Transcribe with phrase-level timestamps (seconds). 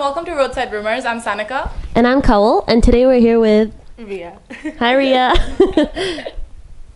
[0.00, 1.04] welcome to Roadside Rumors.
[1.04, 1.70] I'm Sanika.
[1.94, 4.38] And I'm Kawal, and today we're here with Ria.
[4.78, 5.34] Hi Ria.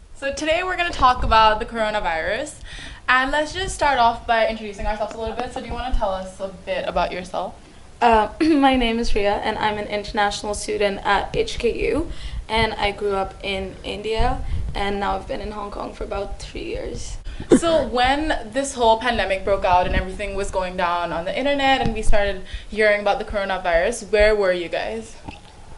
[0.14, 2.61] so today we're going to talk about the coronavirus.
[3.06, 5.52] And let's just start off by introducing ourselves a little bit.
[5.52, 7.55] So do you want to tell us a bit about yourself?
[8.01, 12.11] Uh, my name is Ria, and I'm an international student at HKU.
[12.48, 14.43] And I grew up in India,
[14.75, 17.19] and now I've been in Hong Kong for about three years.
[17.59, 21.80] So when this whole pandemic broke out and everything was going down on the internet
[21.80, 25.16] and we started hearing about the coronavirus where were you guys?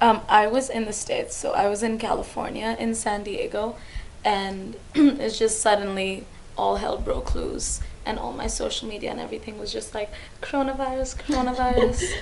[0.01, 1.35] Um, i was in the states.
[1.35, 3.77] So i was in california in san diego
[4.25, 6.27] and it's just suddenly
[6.59, 11.17] all hell broke loose and all my social media and everything was just like coronavirus
[11.17, 12.03] coronavirus.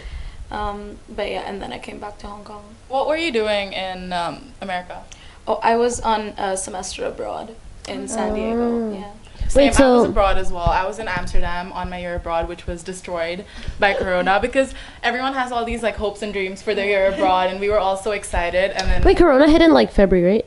[0.50, 2.62] Um, but yeah and then i came back to hong kong.
[2.88, 5.02] What were you doing in um, america?
[5.48, 7.56] Oh i was on a semester abroad
[7.88, 9.12] in san diego yeah
[9.48, 9.66] same.
[9.68, 10.66] Wait, so I was abroad as well.
[10.66, 13.44] I was in Amsterdam on my year abroad, which was destroyed
[13.78, 17.50] by Corona because everyone has all these like hopes and dreams for their year abroad,
[17.50, 18.70] and we were all so excited.
[18.72, 20.46] And then wait, Corona hit in like February, right?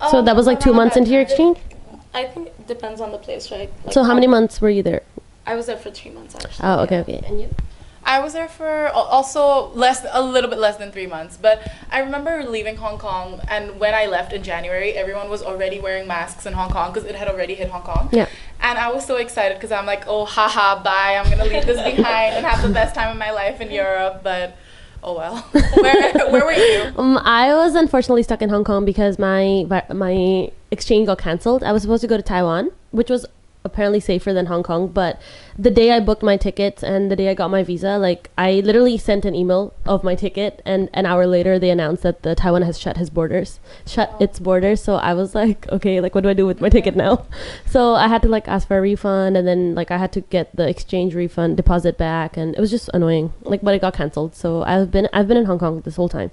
[0.00, 1.58] Um, so that was like two months into your exchange.
[2.14, 3.70] I think it depends on the place, right?
[3.84, 5.02] Like so how many months were you there?
[5.46, 6.66] I was there for three months actually.
[6.66, 7.16] Oh, okay, yeah.
[7.16, 7.22] okay.
[7.26, 7.48] And you?
[8.04, 11.38] I was there for also less, a little bit less than three months.
[11.40, 15.78] But I remember leaving Hong Kong, and when I left in January, everyone was already
[15.80, 18.08] wearing masks in Hong Kong because it had already hit Hong Kong.
[18.12, 18.28] Yeah.
[18.60, 21.16] And I was so excited because I'm like, oh, haha, bye!
[21.16, 24.20] I'm gonna leave this behind and have the best time of my life in Europe.
[24.22, 24.56] But
[25.02, 25.36] oh well.
[25.80, 26.92] where, where were you?
[26.98, 31.62] Um, I was unfortunately stuck in Hong Kong because my my exchange got cancelled.
[31.62, 33.26] I was supposed to go to Taiwan, which was
[33.64, 34.88] apparently safer than Hong Kong.
[34.88, 35.20] But
[35.58, 38.60] the day I booked my tickets and the day I got my visa, like I
[38.64, 42.34] literally sent an email of my ticket, and an hour later they announced that the
[42.34, 44.24] Taiwan has shut his borders, shut oh.
[44.24, 44.82] its borders.
[44.82, 47.26] So I was like, okay, like what do I do with my ticket now?
[47.66, 50.20] So I had to like ask for a refund, and then like I had to
[50.20, 53.32] get the exchange refund deposit back, and it was just annoying.
[53.42, 54.34] Like, but it got cancelled.
[54.34, 56.30] So I've been I've been in Hong Kong this whole time.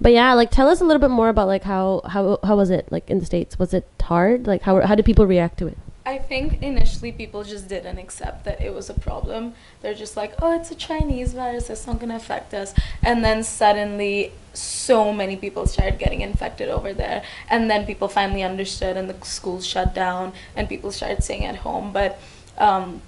[0.00, 2.70] But yeah, like tell us a little bit more about like how how how was
[2.70, 3.58] it like in the states?
[3.58, 4.46] Was it hard?
[4.46, 5.78] Like how how did people react to it?
[6.06, 9.54] I think initially people just didn't accept that it was a problem.
[9.80, 12.74] They're just like, oh, it's a Chinese virus, it's not gonna affect us.
[13.02, 17.24] And then suddenly, so many people started getting infected over there.
[17.48, 21.56] And then people finally understood, and the schools shut down, and people started staying at
[21.56, 21.92] home.
[21.92, 22.20] But
[22.58, 23.00] um,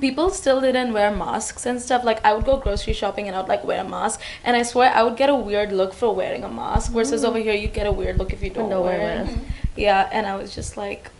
[0.00, 3.40] people still didn't wear masks and stuff like i would go grocery shopping and i
[3.40, 6.14] would like wear a mask and i swear i would get a weird look for
[6.14, 7.28] wearing a mask versus mm.
[7.28, 9.38] over here you get a weird look if you don't, don't wear it
[9.76, 11.10] yeah and i was just like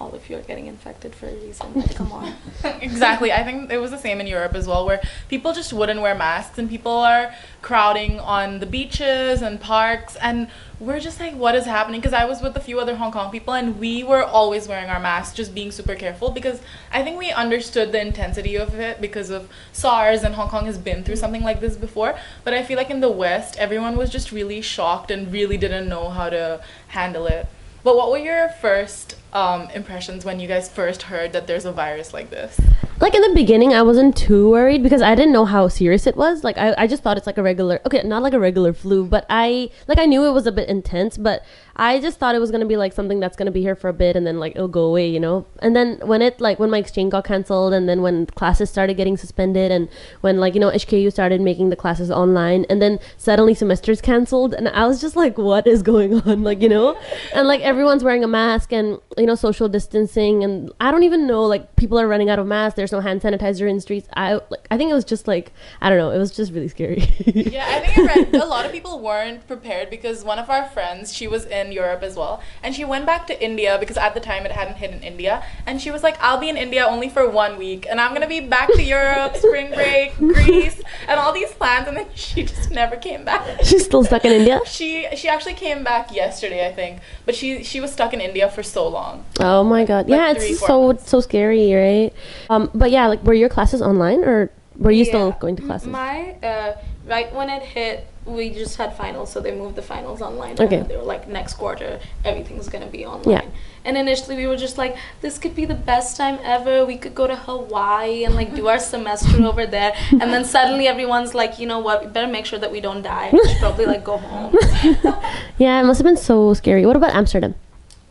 [0.00, 1.66] all of you are getting infected for a reason.
[1.80, 2.34] Like, come on.
[2.80, 3.32] exactly.
[3.32, 6.14] I think it was the same in Europe as well, where people just wouldn't wear
[6.14, 10.16] masks and people are crowding on the beaches and parks.
[10.16, 12.00] And we're just like, what is happening?
[12.00, 14.88] Because I was with a few other Hong Kong people and we were always wearing
[14.88, 16.60] our masks, just being super careful because
[16.92, 20.78] I think we understood the intensity of it because of SARS and Hong Kong has
[20.78, 22.18] been through something like this before.
[22.44, 25.88] But I feel like in the West, everyone was just really shocked and really didn't
[25.88, 27.46] know how to handle it.
[27.82, 31.72] But what were your first um, impressions when you guys first heard that there's a
[31.72, 32.60] virus like this?
[33.00, 36.16] Like in the beginning, I wasn't too worried because I didn't know how serious it
[36.16, 36.44] was.
[36.44, 39.06] Like I, I just thought it's like a regular, okay, not like a regular flu,
[39.06, 41.42] but I like I knew it was a bit intense, but
[41.76, 43.94] I just thought it was gonna be like something that's gonna be here for a
[43.94, 45.46] bit and then like it'll go away, you know.
[45.60, 48.98] And then when it like when my exchange got cancelled and then when classes started
[48.98, 49.88] getting suspended and
[50.20, 54.52] when like you know HKU started making the classes online and then suddenly semesters cancelled
[54.52, 57.00] and I was just like, what is going on, like you know?
[57.34, 61.26] And like everyone's wearing a mask and you know social distancing and I don't even
[61.26, 62.76] know like people are running out of masks.
[62.76, 64.08] There's no hand sanitizer in streets.
[64.16, 66.10] I like I think it was just like I don't know.
[66.10, 67.00] It was just really scary.
[67.26, 70.66] yeah, I think I read a lot of people weren't prepared because one of our
[70.68, 72.42] friends she was in Europe as well.
[72.62, 75.42] And she went back to India because at the time it hadn't hit in India.
[75.66, 78.28] And she was like, I'll be in India only for one week and I'm gonna
[78.28, 81.88] be back to Europe, spring break, Greece, and all these plans.
[81.88, 83.64] And then she just never came back.
[83.64, 84.60] She's still stuck in India?
[84.66, 87.00] She she actually came back yesterday, I think.
[87.26, 89.09] But she she was stuck in India for so long.
[89.40, 90.08] Oh my god.
[90.08, 91.10] Like yeah, it's so months.
[91.10, 92.12] so scary, right?
[92.48, 95.10] Um but yeah, like were your classes online or were you yeah.
[95.10, 95.88] still going to classes?
[95.88, 96.76] My uh
[97.06, 100.60] right when it hit we just had finals, so they moved the finals online.
[100.60, 100.82] Okay.
[100.82, 103.30] they were like, next quarter, everything's gonna be online.
[103.30, 103.44] Yeah.
[103.84, 106.84] And initially, we were just like, this could be the best time ever.
[106.84, 109.96] We could go to Hawaii and like do our semester over there.
[110.10, 112.04] And then suddenly, everyone's like, you know what?
[112.04, 113.30] We better make sure that we don't die.
[113.32, 114.54] We should probably like go home.
[115.58, 116.84] yeah, it must have been so scary.
[116.84, 117.54] What about Amsterdam?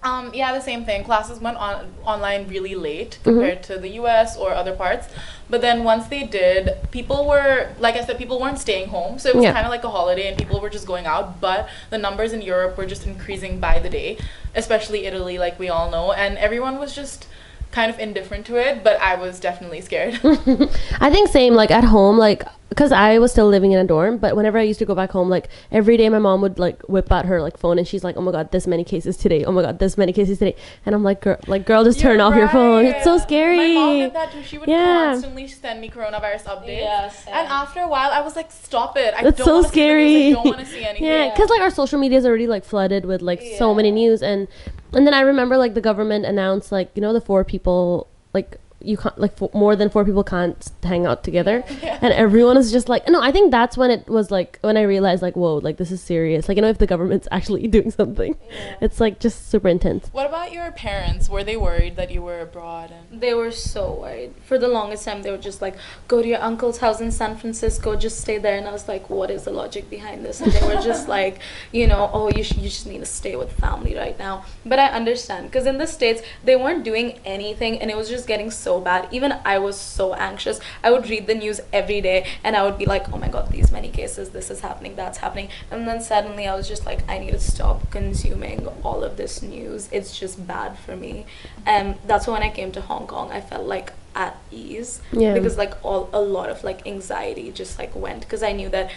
[0.02, 1.04] Um, yeah, the same thing.
[1.04, 3.24] Classes went on online really late mm-hmm.
[3.24, 3.74] compared mm-hmm.
[3.74, 5.08] to the US or other parts.
[5.50, 9.20] But then once they did, people were, like I said, people weren't staying home.
[9.20, 9.54] So it was yeah.
[9.54, 11.42] kind of like a holiday and people were just going out.
[11.42, 14.18] But the numbers in Europe were just increasing by the day,
[14.56, 16.14] especially Italy, like we all know.
[16.14, 17.28] And everyone was just
[17.72, 20.20] kind of indifferent to it, but I was definitely scared.
[20.24, 24.18] I think same like at home like because I was still living in a dorm,
[24.20, 26.82] but whenever I used to go back home, like every day, my mom would like
[26.84, 29.44] whip out her like phone, and she's like, "Oh my god, this many cases today!
[29.44, 30.56] Oh my god, this many cases today!"
[30.86, 32.86] And I'm like, "Girl, like girl, just turn You're off your phone.
[32.86, 34.44] It's so scary." My mom did that too.
[34.44, 35.12] She would Yeah.
[35.14, 36.78] constantly send me coronavirus updates.
[36.82, 39.14] Yeah, and after a while, I was like, "Stop it!
[39.18, 40.06] I That's don't so wanna see the scary.
[40.14, 40.30] news.
[40.30, 42.64] I don't want to see anything." Yeah, because like our social media is already like
[42.64, 44.48] flooded with like so many news, and
[44.94, 48.58] and then I remember like the government announced like you know the four people like
[48.82, 52.00] you can't like four, more than four people can't hang out together, Yeah.
[52.02, 53.22] and everyone is just like no.
[53.22, 56.02] I think that's when it was like when I realized like whoa like this is
[56.02, 56.48] serious.
[56.48, 58.36] Like you know if the government's actually doing something,
[58.82, 60.10] it's like just super intense.
[60.12, 61.30] What about your parents?
[61.30, 62.92] Were they worried that you were abroad?
[63.12, 64.34] And They were so worried.
[64.46, 65.76] For the longest time, they were just like,
[66.08, 68.58] go to your uncle's house in San Francisco, just stay there.
[68.58, 70.42] And I was like, what is the logic behind this?
[70.42, 71.40] And they were just like,
[71.72, 74.46] you know, oh, you, sh- you just need to stay with family right now.
[74.66, 78.28] But I understand, because in the States, they weren't doing anything and it was just
[78.28, 79.08] getting so bad.
[79.12, 80.60] Even I was so anxious.
[80.84, 83.50] I would read the news every day and I would be like, oh my God,
[83.52, 85.48] these many cases, this is happening, that's happening.
[85.72, 89.42] And then suddenly I was just like, I need to stop consuming all of this
[89.42, 89.90] news.
[89.92, 91.26] It's just bad for me.
[91.66, 93.32] And that's when I came to Hong Kong.
[93.32, 95.34] I felt like at ease Yeah.
[95.36, 98.92] because like all a lot of like anxiety just like went because I knew that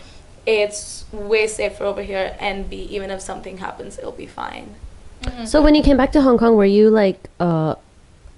[0.46, 4.74] it's way safer over here and b even if something happens it'll be fine.
[5.44, 7.76] So when you came back to Hong Kong, were you like uh,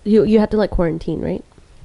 [0.05, 1.45] you you had to like quarantine, right?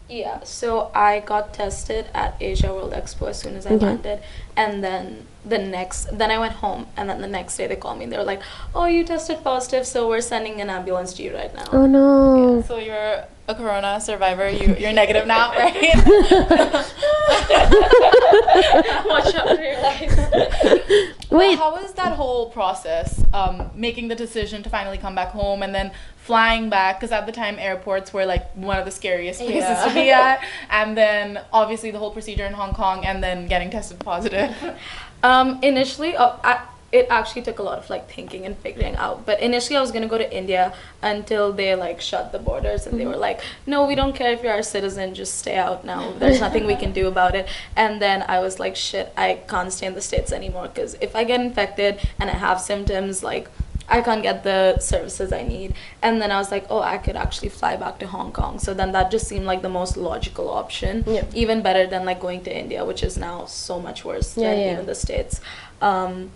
[0.10, 3.86] Yeah, so I got tested at Asia World Expo as soon as I Okay.
[3.86, 4.20] landed,
[4.58, 8.00] and then the next, then I went home, and then the next day they called
[8.00, 8.42] me and they were like,
[8.74, 12.64] "Oh, you tested positive, so we're sending an ambulance to you right now." Oh no.
[12.68, 14.50] so you're a corona survivor.
[14.50, 15.76] You you're negative now, right?
[19.06, 21.20] Watch out for your life.
[21.32, 21.58] Wait.
[21.58, 23.24] How was that whole process?
[23.34, 27.26] Um, making the decision to finally come back home and then flying back because at
[27.26, 29.88] the time airports were like one of the scariest places Yeah.
[29.88, 33.70] to be at, and then obviously the whole procedure in Hong Kong and then getting
[33.70, 34.56] tested positive.
[35.22, 39.26] Um, initially, uh, I, it actually took a lot of like thinking and figuring out.
[39.26, 43.00] But initially, I was gonna go to India until they like shut the borders, and
[43.00, 45.14] they were like, "No, we don't care if you're a citizen.
[45.14, 46.12] Just stay out now.
[46.18, 49.72] There's nothing we can do about it." And then I was like, "Shit, I can't
[49.72, 53.50] stay in the states anymore because if I get infected and I have symptoms, like."
[53.92, 55.74] I can't get the services I need.
[56.04, 58.60] And then I was like, oh, I could actually fly back to Hong Kong.
[58.60, 61.04] So then that just seemed like the most logical option.
[61.08, 61.24] Yeah.
[61.34, 64.60] Even better than like going to India, which is now so much worse Yeah, than
[64.60, 64.74] yeah.
[64.74, 65.42] even the States.
[65.82, 66.30] Um,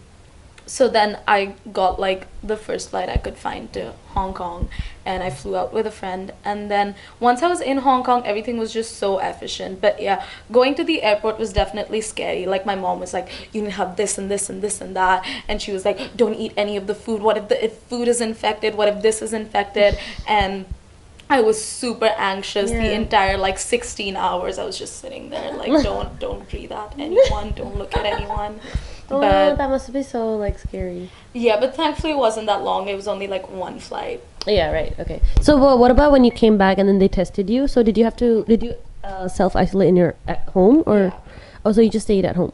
[0.66, 4.70] so then I got like the first flight I could find to Hong Kong
[5.06, 6.32] and I flew out with a friend.
[6.46, 9.82] And then once I was in Hong Kong everything was just so efficient.
[9.82, 12.46] But yeah going to the airport was definitely scary.
[12.46, 14.96] Like my mom was like you need to have this and this and this and
[14.96, 15.26] that.
[15.48, 17.22] And she was like don't eat any of the food.
[17.22, 18.76] What if the if food is infected?
[18.76, 19.98] What if this is infected?
[20.28, 20.66] And
[21.30, 25.84] I was super anxious the entire like 16 hours I was just sitting there like
[25.90, 27.52] don't don't breathe at anyone.
[27.52, 28.62] Don't look at anyone
[29.16, 31.10] Oh, but that must be so like scary.
[31.34, 32.88] yeah, but thankfully it wasn't that long.
[32.88, 34.22] It was only like one flight.
[34.46, 34.94] Yeah, right.
[35.00, 35.22] Okay.
[35.42, 37.68] So, well, what about when you came back and then they tested you?
[37.68, 38.44] So, did you have to?
[38.46, 41.00] Did you uh, self isolate in your at home or?
[41.00, 41.20] Yeah.
[41.66, 42.52] Oh, so you just stayed at home.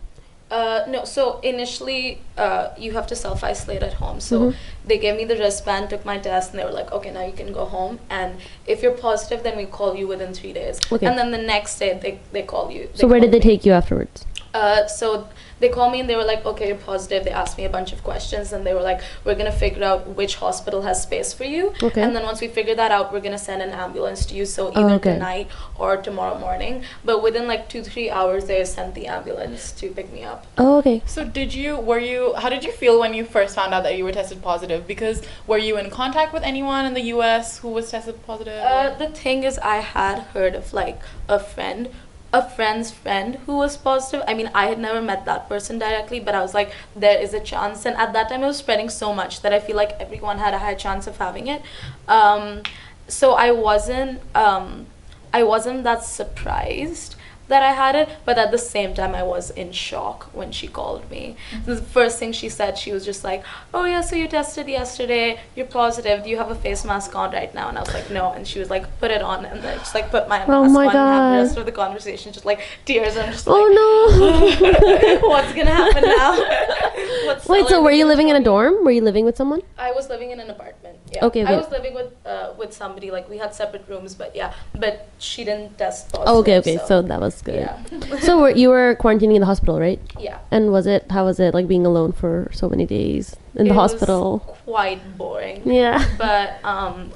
[0.52, 4.20] Uh, no, so initially uh, you have to self isolate at home.
[4.20, 4.56] So Mhm.
[4.86, 7.34] they gave me the wristband, took my test, and they were like, okay, now you
[7.34, 8.00] can go home.
[8.10, 10.80] And if you're positive, then we call you within three days.
[10.92, 11.06] Okay.
[11.06, 12.90] And then the next day they, they call you.
[12.96, 13.44] So, where did they me.
[13.52, 14.26] take you afterwards?
[14.54, 15.28] Uh, so
[15.60, 17.24] they called me and they were like, okay, you're positive.
[17.24, 20.08] They asked me a bunch of questions and they were like, we're gonna figure out
[20.16, 21.74] which hospital has space for you.
[21.84, 22.02] Okay.
[22.02, 24.46] And then once we figure that out, we're gonna send an ambulance to you.
[24.46, 25.14] So Oh, either okay.
[25.14, 26.84] tonight or tomorrow morning.
[27.06, 30.48] But within like two three hours, they sent the ambulance to pick me up.
[30.58, 31.02] Oh, okay.
[31.06, 33.98] So did you were you how did you feel when you first found out that
[33.98, 34.88] you were tested positive?
[34.88, 38.60] Because were you in contact with anyone in the US who was tested positive?
[38.64, 41.90] Uh, the thing is, I had heard of like a friend,
[42.32, 44.24] a friend's friend who was positive.
[44.28, 47.34] I mean, I had never met that person directly, but I was like, there is
[47.34, 47.86] a chance.
[47.86, 50.54] And at that time, it was spreading so much that I feel like everyone had
[50.54, 51.62] a high chance of having it.
[52.08, 52.62] Um,
[53.08, 54.86] so I wasn't, um,
[55.34, 57.16] I wasn't that surprised
[57.50, 60.68] that I had it, but at the same time, I was in shock when she
[60.68, 61.36] called me.
[61.66, 65.40] The first thing she said, she was just like, "Oh yeah, so you tested yesterday.
[65.56, 66.24] You're positive.
[66.24, 68.48] Do you have a face mask on right now?" And I was like, "No." And
[68.48, 70.86] she was like, "Put it on." And then just like put my Oh mask my
[70.88, 71.32] on and have God.
[71.34, 73.18] the rest of the conversation just like tears.
[73.18, 75.30] I'm just like, Oh no.
[75.30, 76.32] what's gonna happen now?
[77.26, 78.84] What's Wait, so were you living in a dorm?
[78.84, 79.62] Were you living with someone?
[79.78, 80.98] I was living in an apartment.
[81.12, 81.26] Yeah.
[81.26, 83.10] Okay, I was living with uh, with somebody.
[83.12, 84.54] Like we had separate rooms, but yeah.
[84.76, 86.30] But she didn't test positive.
[86.36, 86.78] Oh, okay, okay.
[86.88, 87.56] So that was good.
[87.56, 87.78] yeah,
[88.20, 90.00] So were, you were quarantining in the hospital, right?
[90.20, 90.40] yeah.
[90.52, 93.74] And was it how was it like being alone for so many days in the
[93.74, 94.40] It was hospital?
[94.66, 95.62] quite boring.
[95.66, 96.04] Yeah.
[96.18, 97.12] But um,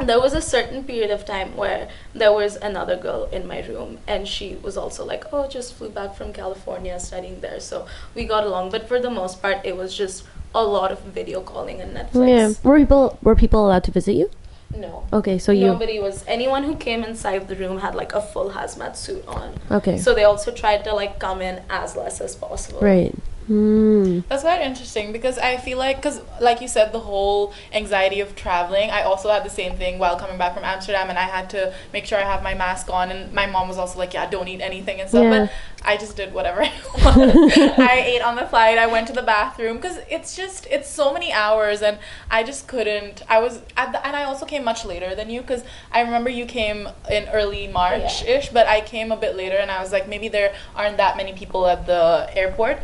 [0.00, 3.98] there was a certain period of time where there was another girl in my room
[4.06, 7.84] and she was also like oh just flew back from california studying there so
[8.14, 10.22] we got along but for the most part it was just
[10.54, 12.52] a lot of video calling and netflix Yeah.
[12.62, 14.30] Were people were people allowed to visit you?
[14.76, 18.20] No Okay, so you nobody was anyone who came inside the room had like a
[18.20, 19.98] full hazmat suit on Okay.
[19.98, 23.14] so they also tried to like come in as less as possible right.
[23.48, 24.20] Hmm.
[24.28, 28.36] That's quite interesting because I feel like, because like you said, the whole anxiety of
[28.36, 31.48] traveling, I also had the same thing while coming back from Amsterdam and I had
[31.50, 33.10] to make sure I have my mask on.
[33.10, 35.24] And my mom was also like, yeah, don't eat anything and stuff.
[35.24, 35.46] Yeah.
[35.46, 35.52] But
[35.82, 36.72] I just did whatever I
[37.04, 37.58] wanted.
[37.78, 41.14] I ate on the flight, I went to the bathroom because it's just, it's so
[41.14, 41.98] many hours and
[42.30, 43.22] I just couldn't.
[43.30, 46.28] I was, at the, and I also came much later than you because I remember
[46.28, 49.90] you came in early March ish, but I came a bit later and I was
[49.90, 52.80] like, maybe there aren't that many people at the airport.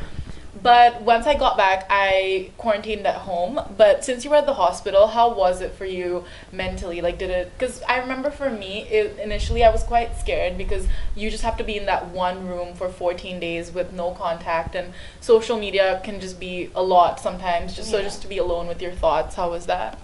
[0.64, 3.60] But once I got back, I quarantined at home.
[3.76, 7.02] But since you were at the hospital, how was it for you mentally?
[7.02, 7.52] Like, did it?
[7.52, 11.58] Because I remember for me, it, initially I was quite scared because you just have
[11.58, 16.00] to be in that one room for 14 days with no contact, and social media
[16.02, 17.76] can just be a lot sometimes.
[17.76, 19.34] Just so just to be alone with your thoughts.
[19.34, 19.98] How was that?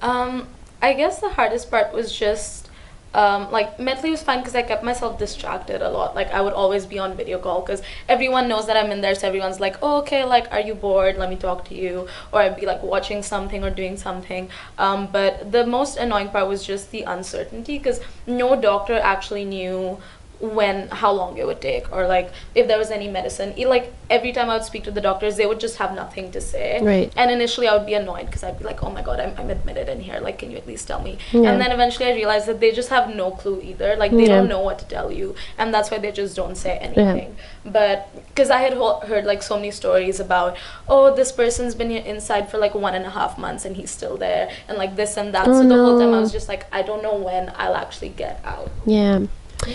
[0.00, 0.46] Um,
[0.80, 2.67] I guess the hardest part was just
[3.14, 6.14] um, like mentally was fine because I kept myself distracted a lot.
[6.14, 9.14] Like I would always be on video call because everyone knows that I'm in there,
[9.14, 11.16] so everyone's like, oh, "Okay, like, are you bored?
[11.16, 14.50] Let me talk to you." Or I'd be like watching something or doing something.
[14.78, 19.98] Um, but the most annoying part was just the uncertainty because no doctor actually knew
[20.40, 23.52] when how long it would take or like if there was any medicine.
[23.58, 26.30] E- like every time i would speak to the doctors they would just have nothing
[26.30, 26.78] to say.
[26.80, 27.12] Right.
[27.16, 29.50] and initially i would be annoyed because i'd be like oh my god I'm, I'm
[29.50, 30.20] admitted in here.
[30.20, 31.18] Like can you at least tell me?
[31.32, 31.50] Yeah.
[31.50, 33.96] and then eventually i realized that they just have no clue either.
[33.96, 34.36] Like they Yeah.
[34.36, 35.34] don't know what to tell you.
[35.58, 37.34] And that's why they just don't say anything.
[37.64, 40.56] But because i had ho- heard like so many stories about
[40.88, 43.90] oh this person's been here inside for like one and a half months and he's
[43.90, 45.48] still there and like this and that.
[45.48, 48.10] Oh, so the whole time i was just like i don't know when i'll actually
[48.10, 48.70] get out.
[48.86, 49.26] Yeah.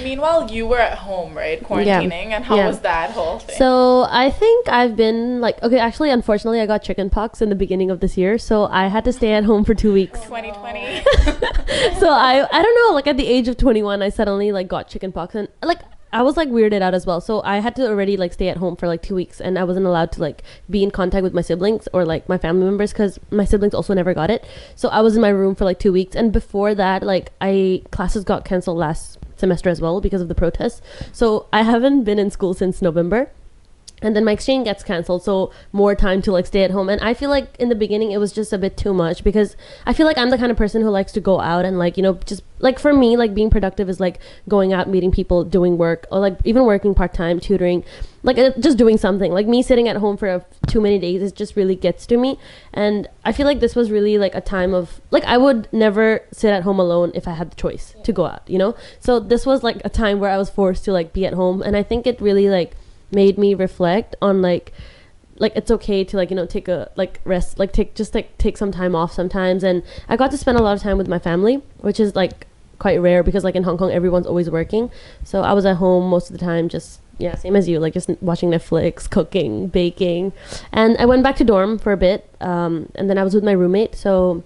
[0.03, 2.67] Meanwhile, you were at home, right, quarantining, and how Yeah.
[2.67, 3.55] was that whole thing?
[3.57, 7.55] So I think I've been like okay, actually unfortunately I got chicken pox in the
[7.55, 10.19] beginning of this year, so I had to stay at home for 2 weeks.
[10.21, 11.03] 2020.
[11.99, 14.87] so I I don't know, like at the age of 21 I suddenly like got
[14.87, 15.79] chicken pox and like
[16.11, 17.19] I was like weirded out as well.
[17.21, 19.63] So I had to already like stay at home for like 2 weeks and I
[19.63, 22.93] wasn't allowed to like be in contact with my siblings or like my family members
[22.93, 24.45] cuz my siblings also never got it.
[24.75, 27.81] So I was in my room for like 2 weeks and before that like I
[27.91, 30.81] classes got canceled last semester as well because of the protests.
[31.11, 33.21] So I haven't been in school since November
[34.03, 36.89] and then my exchange gets canceled so more time to like stay at home.
[36.89, 39.55] And i feel like in the beginning it was just a bit too much because
[39.85, 41.97] i feel like i'm the kind of person who likes to go out and like
[41.97, 45.43] you know just like for me like being productive is like going out meeting people
[45.43, 47.83] doing work or like even working part-time tutoring
[48.23, 49.31] like uh, just doing something.
[49.31, 52.17] Like me sitting at home for a, too many days it just really gets to
[52.17, 52.39] me.
[52.73, 56.21] And i feel like this was really like a time of like i would never
[56.31, 58.75] sit at home alone if i had the choice to go out you know?
[58.99, 61.61] So this was like a time where i was forced to like be at home.
[61.61, 62.75] And i think it really like
[63.13, 64.71] made me reflect on like
[65.37, 68.37] like it's okay to like you know take a like rest like take just like
[68.37, 69.63] take some time off sometimes.
[69.63, 72.47] And i got to spend a lot of time with my family which is like
[72.79, 74.91] quite rare because like in hong kong everyone's always working.
[75.23, 77.93] So i was at home most of the time just yeah same as you like
[77.93, 80.33] just watching netflix cooking baking.
[80.71, 83.43] And i went back to dorm for a bit um, and then i was with
[83.43, 83.95] my roommate.
[83.95, 84.43] So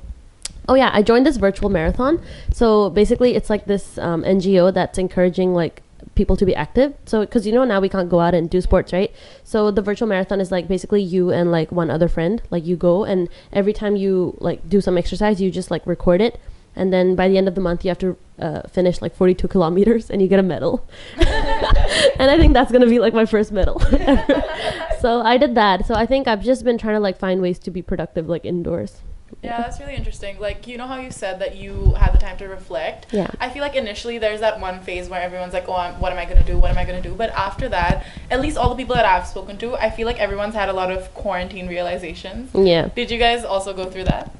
[0.70, 2.22] Oh yeah, I joined this virtual marathon.
[2.52, 5.82] So basically, it's like this um, NGO that's encouraging like
[6.18, 6.94] people to be active.
[7.06, 9.14] So because you know now we can't go out and do sports, right?
[9.44, 12.42] So the virtual marathon is like basically you and like one other friend.
[12.50, 16.20] Like you go and every time you like do some exercise, you just like record
[16.20, 16.40] it,
[16.78, 19.48] and then by the end of the month, you have to uh, finish like 42
[19.48, 20.88] kilometers and you get a medal.
[21.18, 23.80] and I think that's gonna be like my first medal.
[25.02, 25.88] so I did that.
[25.88, 28.46] So I think I've just been trying to like find ways to be productive like
[28.46, 29.02] indoors.
[29.44, 30.40] Yeah, that's really interesting.
[30.40, 33.14] Like, you know how you said that you had the time to reflect?
[33.14, 33.30] Yeah.
[33.40, 36.18] I feel like initially there's that one phase where everyone's like, oh, I'm, what am
[36.18, 36.58] I going to do?
[36.58, 37.16] What am I going to do?
[37.16, 40.20] But after that, at least all the people that I've spoken to, I feel like
[40.20, 42.50] everyone's had a lot of quarantine realizations.
[42.54, 42.90] Yeah.
[42.96, 44.32] Did you guys also go through that?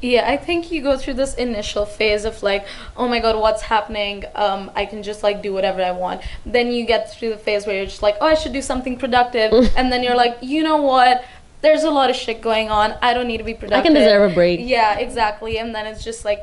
[0.00, 2.66] Yeah, I think you go through this initial phase of like,
[2.96, 4.24] oh my god, what's happening?
[4.34, 6.20] Um, I can just like do whatever I want.
[6.46, 8.96] Then you get through the phase where you're just like, oh, I should do something
[8.96, 11.24] productive, and then you're like, you know what?
[11.60, 12.94] There's a lot of shit going on.
[13.02, 13.80] I don't need to be productive.
[13.80, 14.60] I can deserve a break.
[14.62, 15.58] Yeah, exactly.
[15.58, 16.42] And then it's just like,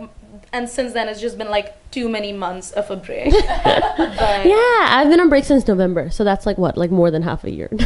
[0.51, 3.31] and since then it's just been like too many months of a break.
[3.63, 7.21] but, Yeah, I've been on break since November, so that's like what, like more than
[7.21, 7.69] half a year.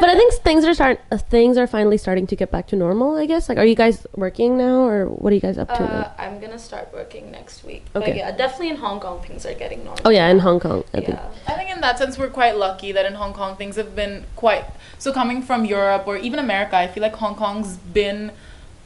[0.00, 2.76] but I think things are start uh, things are finally starting to get back to
[2.76, 3.16] normal.
[3.16, 3.48] I guess.
[3.48, 6.10] Like, are you guys working now, or what are you guys up to Uh.
[6.18, 7.84] I'm gonna start working next week.
[7.92, 8.16] But Okay.
[8.18, 10.00] yeah, definitely in Hong Kong things are getting normal.
[10.04, 10.84] Oh yeah, in Hong Kong.
[10.94, 11.18] I think.
[11.18, 11.52] Yeah.
[11.52, 14.24] I think in that sense we're quite lucky that in Hong Kong things have been
[14.36, 14.64] quite
[14.98, 18.32] so coming from Europe or even America, I feel like Hong Kong's been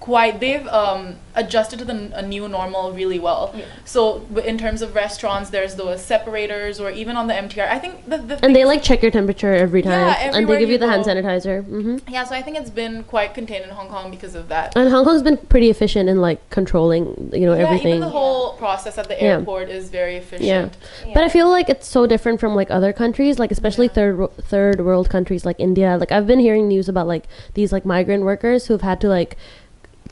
[0.00, 3.52] quite they've um, adjusted to the n- a new normal really well.
[3.54, 3.64] Yeah.
[3.84, 7.68] So w- in terms of restaurants, there's those separators, or even on the MTR.
[7.68, 10.58] I think the, the And they like check your temperature every time, Yeah, and they
[10.60, 11.10] give you you the hand go.
[11.12, 11.64] sanitizer.
[11.64, 12.24] hmm yeah.
[12.24, 14.72] So I think it's been quite contained in Hong Kong because of that.
[14.76, 17.88] And Hong Kong's been pretty efficient in like controlling, you know, yeah, everything.
[17.88, 19.38] even the whole process at the Yeah.
[19.38, 20.76] airport is very efficient.
[21.06, 21.12] yeah.
[21.14, 23.92] But I feel like it's so different from like other countries, like especially Yeah.
[23.94, 25.96] third wo- third world countries like India.
[25.98, 27.24] Like I've been hearing news about like
[27.54, 29.36] these like migrant workers who've had to like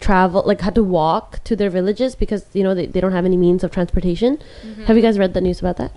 [0.00, 3.25] travel like had to walk to their villages because you know they, they don't have
[3.25, 4.38] any means of transportation.
[4.62, 4.85] Mm-hmm.
[4.85, 5.93] Have you guys read the news about that?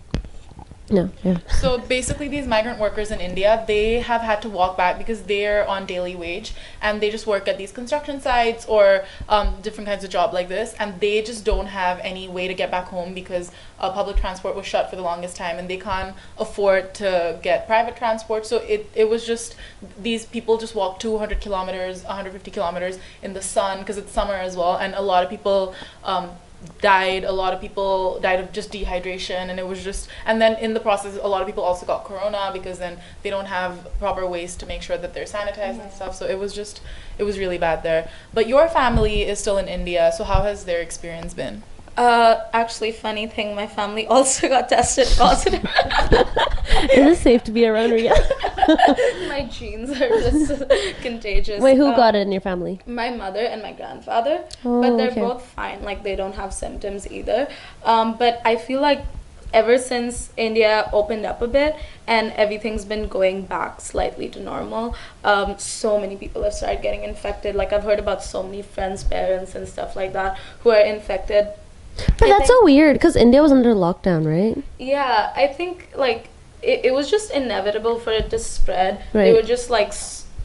[0.92, 1.10] No.
[1.24, 1.38] Yeah.
[1.60, 5.68] So basically, these migrant workers in India, they have had to walk back because they're
[5.68, 10.04] on daily wage and they just work at these construction sites or um, different kinds
[10.04, 13.14] of job like this, and they just don't have any way to get back home
[13.14, 17.40] because uh, public transport was shut for the longest time, and they can't afford to
[17.44, 18.46] get private transport.
[18.46, 19.56] So it it was just
[20.02, 24.58] these people just walk 200 kilometers, 150 kilometers in the sun because it's summer as
[24.58, 25.76] well, and a lot of people.
[26.04, 26.32] Um,
[26.82, 30.58] died a lot of people died of just dehydration and it was just and then
[30.60, 33.88] in the process a lot of people also got corona because then they don't have
[34.00, 36.82] proper ways to make sure that they're sanitized and stuff so it was just
[37.18, 40.66] it was really bad there but your family is still in india so how has
[40.66, 41.64] their experience been
[42.00, 45.64] Uh, actually, funny thing, my family also got tested positive.
[46.96, 48.16] Is it safe to be around Ria?
[49.28, 50.64] my genes are just
[51.02, 51.62] contagious.
[51.62, 52.80] Wait, who Um, got it in your family?
[52.86, 55.22] My mother and my grandfather, Oh, but they're okay.
[55.22, 55.84] both fine.
[55.84, 57.48] Like they don't have symptoms either.
[57.84, 59.02] Um, but I feel like
[59.52, 64.96] ever since India opened up a bit and everything's been going back slightly to normal,
[65.24, 67.56] um, so many people have started getting infected.
[67.56, 71.48] Like I've heard about so many friends' parents and stuff like that who are infected.
[72.18, 74.64] But I that's think- so weird because India was under lockdown, right?
[74.78, 76.30] Yeah, I think like
[76.62, 79.02] it, it was just inevitable for it to spread.
[79.14, 79.94] They were just like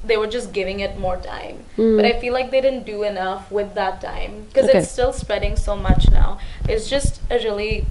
[0.04, 1.64] they were just giving it more time.
[1.78, 1.97] Mm.
[1.97, 4.78] But I feel like they didn't do enough with that time because Okay.
[4.78, 6.38] it's still spreading so much now.
[6.68, 7.87] It's just a really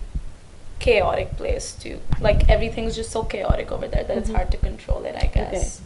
[0.79, 1.99] chaotic place too.
[2.21, 4.35] Like everything's just so chaotic over there that it's Mhm.
[4.35, 5.81] hard to control it, I guess.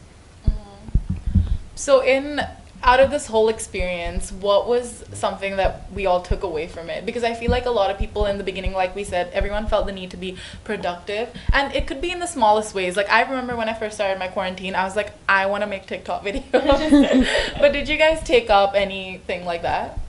[1.75, 2.41] so in
[2.83, 7.05] out of this whole experience what was something that we all took away from it?
[7.05, 9.67] Because i feel like a lot of people in the beginning like we said everyone
[9.67, 11.29] felt the need to be productive.
[11.53, 12.95] And it could be in the smallest ways.
[12.95, 15.67] Like i remember when i first started my quarantine i was like i want to
[15.67, 17.27] make tiktok videos.
[17.59, 19.99] But did you guys take up anything like that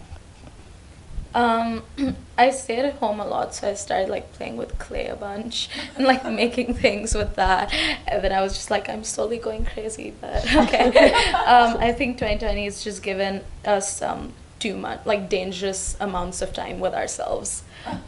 [1.38, 1.84] Um,
[2.38, 5.68] I stayed at home a lot, so I started like playing with clay a bunch
[5.96, 7.72] and like making things with that.
[8.06, 11.12] And then I was just like, I'm slowly going crazy, but okay.
[11.34, 16.52] um, I think 2020 has just given us um, too much, like dangerous amounts of
[16.52, 17.62] time with ourselves.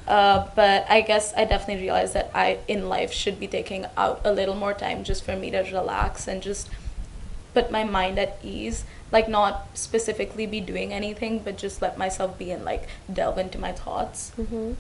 [0.08, 4.20] Uh, but I guess I definitely realized that I in life should be taking out
[4.24, 6.68] a little more time just for me to relax and just
[7.54, 12.38] put my mind at ease like not specifically be doing anything but just let myself
[12.38, 14.72] be and like delve into my thoughts Mm-hmm.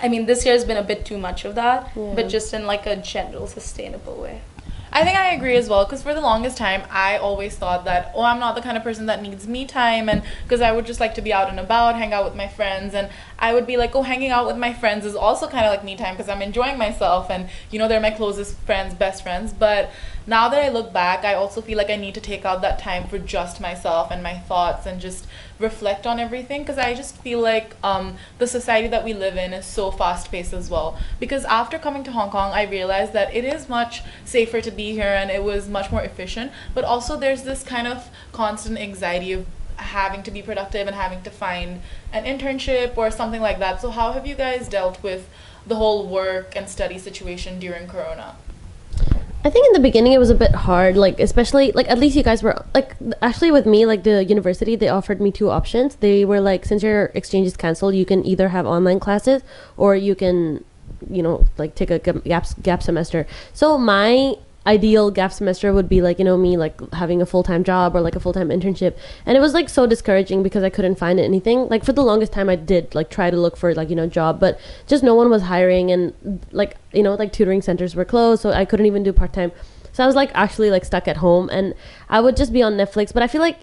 [0.00, 2.12] i mean this year has been a bit too much of that Yeah.
[2.14, 4.40] but just in like a general sustainable way
[4.90, 8.10] I think I agree as well because for the longest time I always thought that
[8.14, 10.86] oh I'm not the kind of person that needs me time and because I would
[10.86, 13.66] just like to be out and about, hang out with my friends and I would
[13.66, 16.14] be like oh hanging out with my friends is also kind of like me time
[16.16, 19.52] because I'm enjoying myself and you know they're my closest friends, best friends.
[19.52, 19.90] But
[20.26, 22.78] now that I look back, I also feel like I need to take out that
[22.78, 25.26] time for just myself and my thoughts and just
[25.58, 29.52] reflect on everything because I just feel like um, the society that we live in
[29.52, 30.98] is so fast paced as well.
[31.18, 34.92] Because after coming to Hong Kong, I realized that it is much safer to be
[34.92, 36.52] here and it was much more efficient.
[36.74, 39.46] But also, there's this kind of constant anxiety of
[39.78, 41.80] having to be productive and having to find
[42.12, 43.80] an internship or something like that.
[43.80, 45.28] So, how have you guys dealt with
[45.66, 48.36] the whole work and study situation during Corona?
[49.44, 52.16] I think in the beginning it was a bit hard, like especially like at least
[52.16, 55.96] you guys were like actually with me like the university they offered me two options.
[55.96, 59.42] They were like since your exchange is cancelled, you can either have online classes
[59.76, 60.64] or you can
[61.08, 63.26] you know like take a gap, gap semester.
[63.54, 64.34] So my
[64.68, 68.00] ideal gap semester would be like you know me like having a full-time job or
[68.00, 68.96] like a full-time internship.
[69.24, 71.68] And it was like so discouraging because i couldn't find anything.
[71.68, 74.06] Like for the longest time i did like try to look for like you know
[74.06, 76.12] job but just no one was hiring and
[76.52, 79.52] like you know like tutoring centers were closed so i couldn't even do part-time.
[79.92, 81.74] So i was like actually like stuck at home and
[82.08, 83.58] i would just be on netflix but i feel like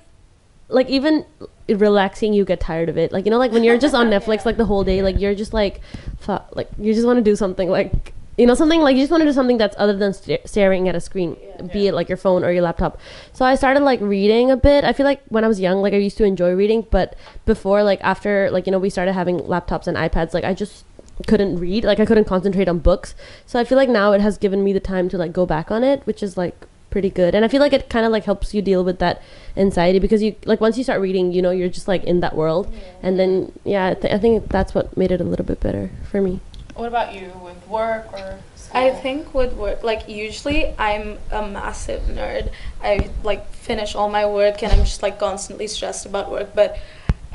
[0.68, 1.26] like even
[1.70, 3.12] relaxing you get tired of it.
[3.12, 5.36] Like you know like when you're just on netflix like the whole day like you're
[5.36, 5.82] just like
[6.20, 9.12] fu- like you just want to do something like you know something like you just
[9.12, 11.38] want to do something that's other than sta- staring at a screen
[11.72, 13.00] be it like your phone or your laptop
[13.34, 15.94] so i started like reading a bit i feel like when i was young like
[15.94, 19.40] i used to enjoy reading but before like after like you know we started having
[19.40, 20.86] laptops and ipads like i just
[21.28, 24.38] couldn't read like i couldn't concentrate on books so i feel like now it has
[24.38, 27.36] given me the time to like go back on it which is like pretty good.
[27.36, 29.22] And I feel like it kind of like helps you deal with that
[29.58, 32.38] anxiety because you like once you start reading, you know, you're just like in that
[32.38, 32.74] world.
[33.04, 35.92] And then yeah, I, th- I think that's what made it a little bit better
[36.10, 36.40] for me.
[36.76, 38.82] What about you with work or school?
[38.82, 42.52] I think with work, like usually I'm a massive nerd.
[42.84, 46.54] I like finish all my work and I'm just like constantly stressed about work.
[46.54, 46.78] But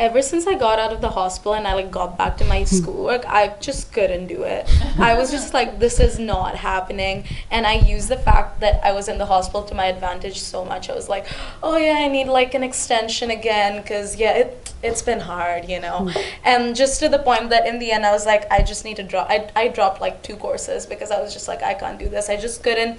[0.01, 2.65] ever since I got out of the hospital and I like got back to my
[2.79, 4.69] schoolwork, I just couldn't do it.
[4.99, 7.25] I was just like, this is not happening.
[7.51, 10.65] And I used the fact that I was in the hospital to my advantage so
[10.65, 10.89] much.
[10.89, 11.27] I was like,
[11.63, 15.79] oh yeah, I need like an extension again because yeah, it it's been hard, you
[15.79, 16.09] know.
[16.09, 16.19] Hmm.
[16.45, 18.97] And just to the point that in the end I was like, I just need
[18.97, 19.29] to drop.
[19.29, 22.31] I I dropped like two courses because I was just like, I can't do this.
[22.31, 22.99] I just couldn't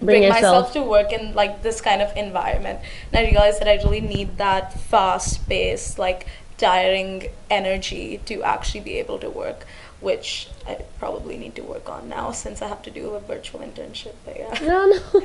[0.00, 2.80] Bring bring, myself to work in like this kind of environment.
[3.12, 6.26] And i realized that i really need that fast paced like
[6.58, 9.66] tiring energy to actually be able to work
[10.08, 13.60] which i probably need to work on now since i have to do a virtual
[13.68, 14.98] internship but yeah No, no.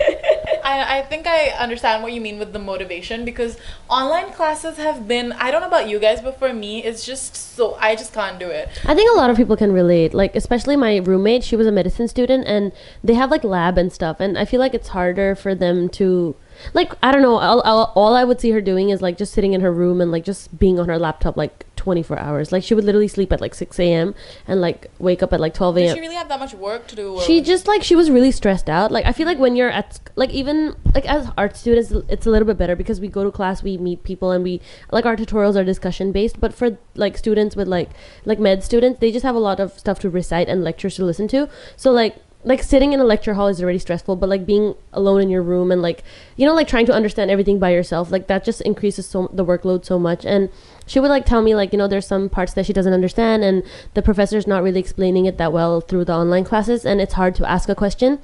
[0.64, 3.58] I, I think I understand what you mean with the motivation because
[3.90, 7.36] online classes have been I don't know about you guys but for me it's just
[7.56, 8.70] so I just can't do it.
[8.86, 10.14] I think a lot of people can relate.
[10.14, 12.72] Like especially my roommate, she was a medicine student and
[13.04, 16.36] they have like lab and stuff and I feel like it's harder for them to
[16.74, 19.34] like I don't know, all, all, all I would see her doing is like just
[19.34, 22.52] sitting in her room and like just being on her laptop like 24 hours.
[22.52, 24.14] Like she would literally sleep at like 6 a.m.
[24.48, 25.96] and like wake up at like 12 Does a.m.
[25.96, 27.20] she really have that much work to do?
[27.26, 30.00] she just like she was really stressed out like i feel like when you're at
[30.16, 33.32] like even like as art students it's a little bit better because we go to
[33.32, 37.18] class we meet people and we like our tutorials are discussion based but for like
[37.18, 37.90] students with like
[38.26, 41.04] like med students they just have a lot of stuff to recite and lectures to
[41.04, 44.46] listen to so like like sitting in a lecture hall is already stressful but like
[44.46, 46.04] being alone in your room and like
[46.38, 49.46] you know like trying to understand everything by yourself like that just increases so the
[49.46, 50.26] workload so much.
[50.26, 50.50] And
[50.86, 53.44] she would like tell me like you know there's some parts that she doesn't understand
[53.44, 57.14] and the professor's not really explaining it that well through the online classes and it's
[57.14, 58.20] hard to ask a question.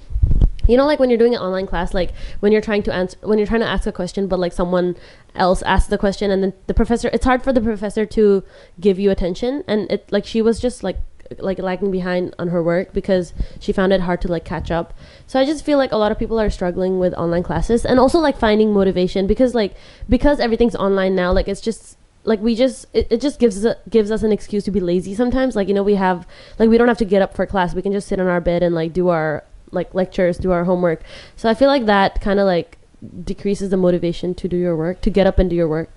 [0.68, 3.18] You know like when you're doing an online class like when you're trying to answer
[3.22, 4.98] when you're trying to ask a question but like someone
[5.36, 8.44] else asks the question and then the professor it's hard for the professor to
[8.80, 9.64] give you attention.
[9.68, 10.98] And it like she was just like
[11.40, 14.94] like lagging behind on her work because she found it hard to like catch up.
[15.26, 18.00] So i just feel like a lot of people are struggling with online classes and
[18.00, 19.76] also like finding motivation because like
[20.10, 23.76] because everything's online now like it's just like we just it, it just gives us
[23.90, 25.56] gives us an excuse to be lazy sometimes.
[25.56, 26.28] Like you know we have
[26.60, 27.74] like we don't have to get up for class.
[27.74, 30.64] We can just sit on our bed and like do our like lectures do our
[30.64, 31.02] homework.
[31.36, 32.78] So i feel like that kind of like
[33.24, 35.90] decreases the motivation to do your work to get up and do your work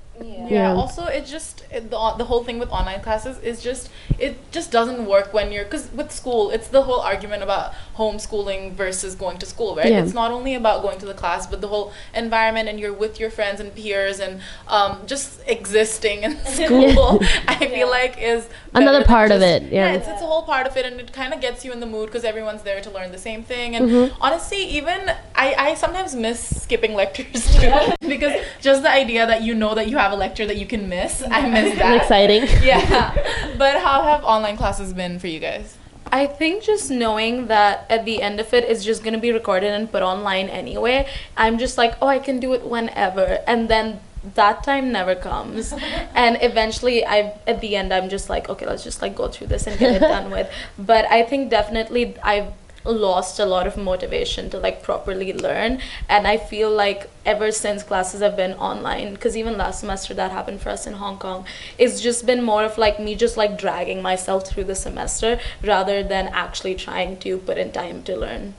[0.51, 0.57] yeah.
[0.73, 0.81] Yeah.
[0.83, 4.69] Also, it just it, the the whole thing with online classes is just it just
[4.77, 9.39] doesn't work when you're because with school it's the whole argument about homeschooling versus going
[9.39, 9.91] to school, right?
[9.93, 10.03] Yeah.
[10.03, 13.15] It's not only about going to the class, but the whole environment and you're with
[13.23, 17.21] your friends and peers and um, just existing in school.
[17.49, 17.99] I feel Yeah.
[18.01, 19.93] like is Another better than part of it, yeah.
[19.97, 21.87] it's it's a whole part of it, and it kind of gets you in the
[21.95, 23.69] mood because everyone's there to learn the same thing.
[23.77, 24.13] And Mhm.
[24.21, 24.99] honestly, even
[25.35, 27.73] I I sometimes miss skipping lectures too
[28.13, 30.89] because just the idea that you know that you have a lecture that you can
[30.89, 32.03] miss, I miss that.
[32.03, 33.15] exciting Yeah,
[33.59, 35.77] but how have online classes been for you guys?
[36.13, 39.71] I think just knowing that at the end of it it's just gonna be recorded
[39.73, 44.01] and put online anyway, I'm just like, oh, I can do it whenever, and then
[44.35, 45.73] that time never comes,
[46.15, 49.47] and eventually, I at the end I'm just like, okay, let's just like go through
[49.47, 50.51] this and get it done with.
[50.79, 52.53] But I think definitely I've
[52.85, 55.81] lost a lot of motivation to like properly learn.
[56.09, 60.31] And i feel like ever since classes have been online because even last semester that
[60.31, 61.45] happened for us in hong kong
[61.79, 66.03] it's just been more of like me just like dragging myself through the semester rather
[66.03, 68.55] than actually trying to put in time to learn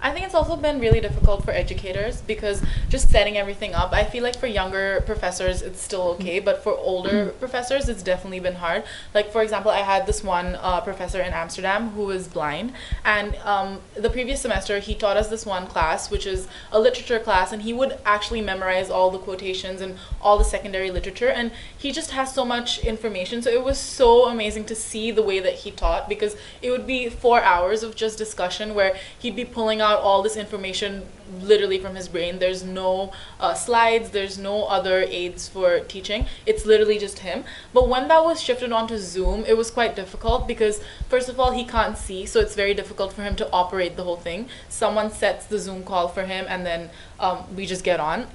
[0.00, 3.92] I think it's also been really difficult for educators because just setting everything up.
[3.92, 8.40] I feel like for younger professors it's still okay, but for older professors it's definitely
[8.40, 8.84] been hard.
[9.14, 12.72] Like for example, I had this one uh, professor in Amsterdam who was blind,
[13.04, 17.18] and um, the previous semester he taught us this one class which is a literature
[17.18, 21.52] class, and he would actually memorize all the quotations and all the secondary literature, and
[21.76, 23.40] he just has so much information.
[23.40, 26.86] So it was so amazing to see the way that he taught because it would
[26.86, 31.02] be four hours of just discussion where he'd be pulling out all this information
[31.42, 32.38] literally from his brain.
[32.38, 36.24] There's no uh, slides, there's no other aids for teaching.
[36.46, 37.44] It's literally just him.
[37.74, 40.80] But when that was shifted onto Zoom, it was quite difficult because,
[41.10, 44.04] first of all, he can't see, so it's very difficult for him to operate the
[44.04, 44.48] whole thing.
[44.70, 48.26] Someone sets the Zoom call for him, and then um, we just get on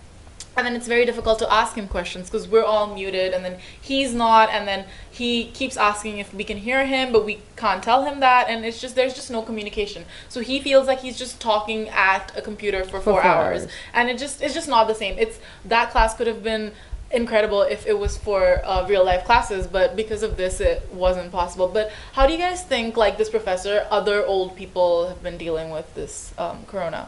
[0.57, 3.57] and then it's very difficult to ask him questions because we're all muted and then
[3.81, 7.83] he's not and then he keeps asking if we can hear him but we can't
[7.83, 11.17] tell him that and it's just there's just no communication so he feels like he's
[11.17, 13.63] just talking at a computer for four, four hours.
[13.63, 13.71] hours.
[13.93, 16.71] and it just it's just not the same it's that class could have been
[17.11, 21.31] incredible if it was for uh, real life classes but because of this it wasn't
[21.31, 25.37] possible but how do you guys think like this professor other old people have been
[25.37, 27.07] dealing with this um, corona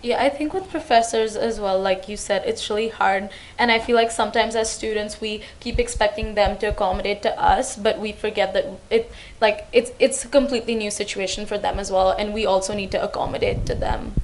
[0.00, 3.30] Yeah, I think with professors as well, like you said, it's really hard.
[3.58, 7.76] And I feel like sometimes as students we keep expecting them to accommodate to us,
[7.76, 9.10] but we forget that it
[9.40, 12.92] like it's it's a completely new situation for them as well, and we also need
[12.92, 14.14] to accommodate to them.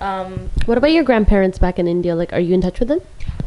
[0.00, 2.14] Um, What about your grandparents back in India?
[2.14, 3.00] Like, are you in touch with them?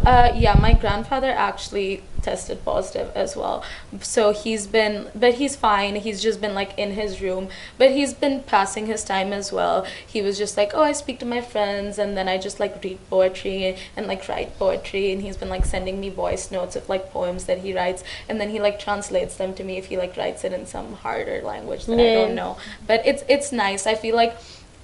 [0.05, 3.63] Uh, yeah, my grandfather actually tested positive as well.
[4.01, 5.95] So he's been, but he's fine.
[5.95, 9.85] He's just been like in his room, but he's been passing his time as well.
[10.05, 12.83] He was just like, oh, I speak to my friends, and then I just like
[12.83, 15.11] read poetry and like write poetry.
[15.11, 18.39] And he's been like sending me voice notes of like poems that he writes, and
[18.39, 21.41] then he like translates them to me if he like writes it in some harder
[21.41, 22.57] language that I don't know.
[22.87, 23.87] But it's it's nice.
[23.87, 24.35] I feel like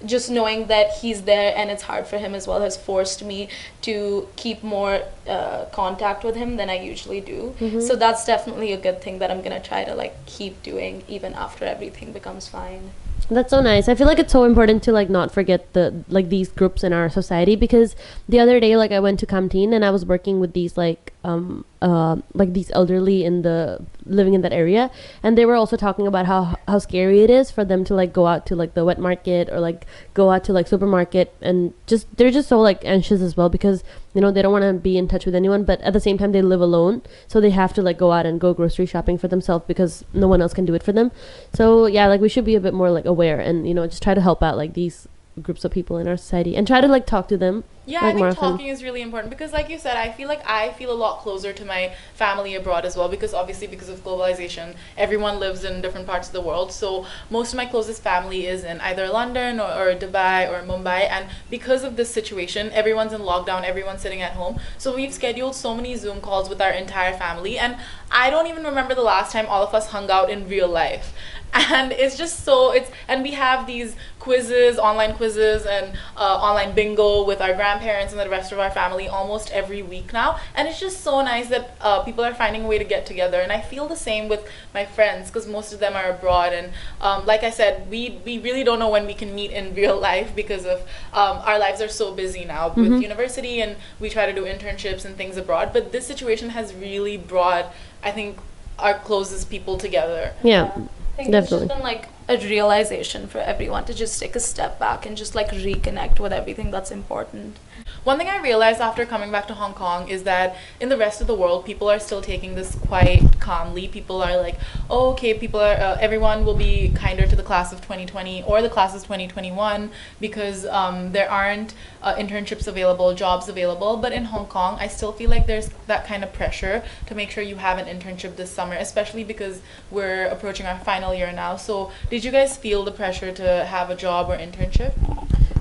[0.05, 3.49] just knowing that he's there and it's hard for him as well has forced me
[3.81, 7.55] to keep more uh, contact with him than I usually do.
[7.81, 11.33] So that's definitely a good thing that I'm gonna try to like keep doing even
[11.33, 12.91] after everything becomes fine.
[13.29, 13.89] That's so nice.
[13.89, 16.93] I feel like it's so important to like not forget the like these groups in
[16.93, 17.95] our society because
[18.29, 20.77] the other day like I went to Kam Tin and I was working with these
[20.77, 24.89] like um uh like these elderly in the living in that area.
[25.21, 28.13] And they were also talking about how how scary it is for them to like
[28.13, 31.33] go out to like the wet market or like go out to like supermarket.
[31.41, 34.63] And just they're just so like anxious as well because you know they don't want
[34.63, 35.63] to be in touch with anyone.
[35.63, 37.01] But at the same time they live alone.
[37.27, 40.27] So they have to like go out and go grocery shopping for themselves because no
[40.27, 41.11] one else can do it for them.
[41.53, 44.03] So yeah like we should be a bit more like aware and you know just
[44.03, 45.07] try to help out like these
[45.41, 48.15] groups of people in our society and try to like talk to them Yeah, like
[48.15, 48.51] I think often.
[48.51, 51.19] talking is really important because, like you said, I feel like I feel a lot
[51.19, 55.81] closer to my family abroad as well because obviously because of globalization, everyone lives in
[55.81, 56.71] different parts of the world.
[56.73, 61.01] So most of my closest family is in either London or, or Dubai or Mumbai,
[61.09, 64.59] and because of this situation, everyone's in lockdown, everyone's sitting at home.
[64.77, 67.77] So we've scheduled so many Zoom calls with our entire family, and
[68.11, 71.13] I don't even remember the last time all of us hung out in real life.
[71.53, 76.73] And it's just so it's and we have these quizzes, online quizzes, and uh, online
[76.75, 80.39] bingo with our grandparents and the rest of our family almost every week now.
[80.55, 83.39] And it's just so nice that uh, people are finding a way to get together.
[83.39, 86.53] And I feel the same with my friends because most of them are abroad.
[86.53, 89.73] And um, like I said, we we really don't know when we can meet in
[89.81, 90.81] real life because of
[91.13, 95.05] um, our lives are so busy now with university, and we try to do internships
[95.05, 95.71] and things abroad.
[95.73, 98.37] But this situation has really brought, I think,
[98.77, 100.33] our closest people together.
[100.43, 100.71] yeah
[101.17, 101.65] think Definitely.
[101.65, 105.17] it's just been like a realization for everyone to just take a step back and
[105.17, 107.57] just like reconnect with everything that's important.
[108.07, 111.19] One thing I realized after coming back to Hong Kong is that in the rest
[111.19, 113.89] of the world, people are still taking this quite calmly.
[113.89, 114.55] People are like,
[114.89, 118.61] oh, okay, people are, uh, everyone will be kinder to the class of 2020 or
[118.61, 119.91] the class of 2021
[120.21, 123.97] because um, there aren't uh, internships available, jobs available.
[123.97, 127.29] But in Hong Kong, I still feel like there's that kind of pressure to make
[127.29, 129.59] sure you have an internship this summer, especially because
[129.91, 131.57] we're approaching our final year now.
[131.57, 134.93] So, did you guys feel the pressure to have a job or internship?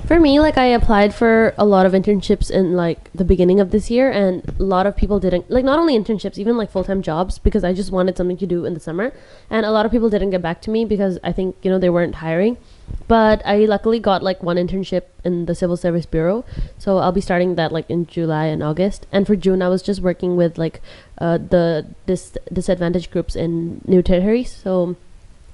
[0.07, 3.73] For me, like I applied for a lot of internships in like the beginning of
[3.73, 6.85] this year, and a lot of people didn't like not only internships, even like full
[6.85, 9.13] time jobs because I just wanted something to do in the summer,
[9.51, 11.81] and a lot of people didn't get back to me because I think you know
[11.81, 12.57] they weren't hiring.
[13.09, 16.45] But I luckily got like one internship in the civil service bureau,
[16.79, 19.09] so I'll be starting that like in July and August.
[19.11, 20.81] And for June, I was just working with like
[21.19, 24.95] uh, the dis- disadvantaged groups in New Territories, so.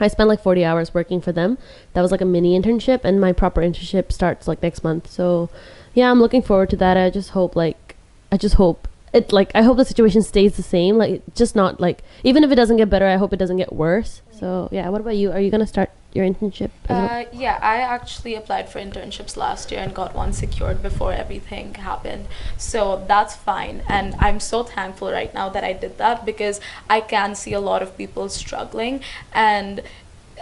[0.00, 1.58] I spent like 40 hours working for them.
[1.92, 5.10] That was like a mini internship, and my proper internship starts like next month.
[5.10, 5.48] So,
[5.94, 6.96] yeah, I'm looking forward to that.
[6.96, 7.96] I just hope like,
[8.30, 10.96] I just hope it like I hope the situation stays the same.
[10.96, 13.72] Like, just not like even if it doesn't get better, I hope it doesn't get
[13.72, 14.22] worse.
[14.32, 14.88] So, yeah.
[14.88, 15.30] What about you?
[15.30, 16.70] Are you gonna start your internship?
[16.88, 21.74] Uh, yeah, I actually applied for internships last year and got one secured before everything
[21.74, 22.26] happened.
[22.58, 23.82] So that's fine.
[23.88, 27.60] And I'm so thankful right now that I did that because I can see a
[27.60, 29.00] lot of people struggling.
[29.32, 29.82] And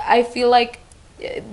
[0.02, 0.80] I feel like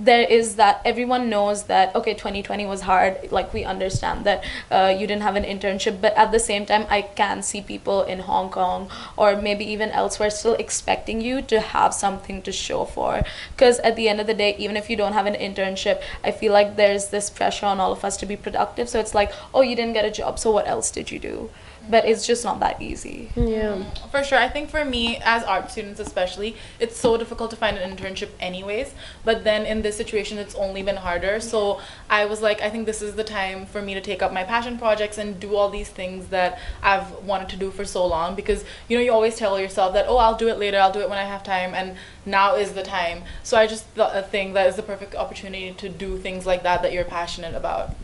[0.00, 3.30] there is that everyone knows that okay 2020 was hard.
[3.30, 6.86] Like we understand that uh, you didn't have an internship but at the same time
[6.90, 11.60] i can see people in hong kong or maybe even elsewhere still expecting you to
[11.60, 13.22] have something to show for.
[13.54, 16.30] Because at the end of the day even if you don't have an internship i
[16.30, 18.88] feel like there's this pressure on all of us to be productive.
[18.88, 21.50] So it's like oh you didn't get a job so what else did you do
[21.90, 23.82] but it's just not that easy yeah.
[24.10, 24.38] For sure.
[24.38, 28.30] I think for me, as art students especially, it's so difficult to find an internship
[28.40, 28.92] anyways.
[29.24, 31.40] But then in this situation, it's only been harder.
[31.40, 34.32] So I was like, I think this is the time for me to take up
[34.32, 38.06] my passion projects and do all these things that I've wanted to do for so
[38.06, 38.34] long.
[38.34, 41.00] Because, you know, you always tell yourself that, oh, I'll do it later, I'll do
[41.00, 41.74] it when I have time.
[41.74, 41.96] And
[42.26, 43.22] now is the time.
[43.42, 46.82] So I just th- think that is the perfect opportunity to do things like that
[46.82, 47.94] that you're passionate about.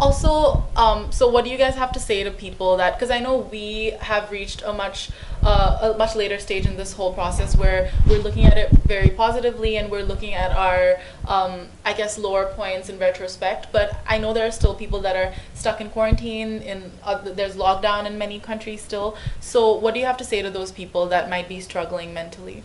[0.00, 2.94] Also, um, so what do you guys have to say to people that?
[2.94, 5.10] Because I know we have reached a much,
[5.42, 9.10] uh, a much later stage in this whole process where we're looking at it very
[9.10, 13.68] positively and we're looking at our, um, I guess, lower points in retrospect.
[13.70, 16.62] But I know there are still people that are stuck in quarantine.
[16.62, 19.16] In uh, there's lockdown in many countries still.
[19.40, 22.64] So what do you have to say to those people that might be struggling mentally?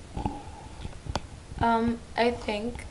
[1.59, 2.86] Um, I think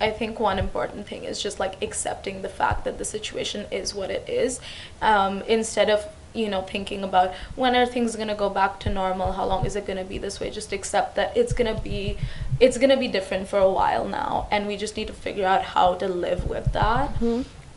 [0.00, 3.94] I think one important thing is just like accepting the fact that the situation is
[3.94, 4.60] what it is,
[5.02, 9.32] um, instead of you know thinking about when are things gonna go back to normal,
[9.32, 10.50] how long is it gonna be this way.
[10.50, 12.16] Just accept that it's gonna be,
[12.60, 15.62] it's gonna be different for a while now, and we just need to figure out
[15.62, 17.10] how to live with that.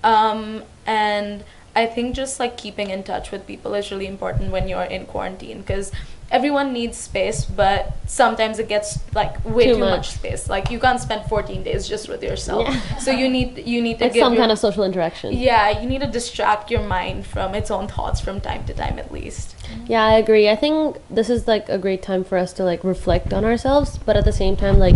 [0.04, 1.44] Um, and
[1.76, 5.06] I think just like keeping in touch with people is really important when you're in
[5.06, 5.92] quarantine because
[6.32, 9.98] everyone needs space, but sometimes it gets like way Too too, much.
[9.98, 10.10] much.
[10.12, 10.50] space.
[10.50, 12.68] Like you can't spend 14 days just with yourself.
[12.70, 12.98] Yeah.
[12.98, 15.34] So you need you need to It's give some your- kind of social interaction.
[15.34, 18.98] yeah, you need to distract your mind from its own thoughts from time to time
[19.00, 19.56] at least.
[19.88, 20.50] Yeah, I agree.
[20.50, 23.98] I think this is like a great time for us to like reflect on ourselves,
[24.06, 24.96] but at the same time, like